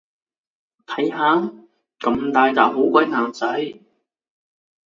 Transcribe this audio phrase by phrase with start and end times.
[0.87, 1.51] 睇下，
[1.99, 3.83] 咁大撻好鬼難洗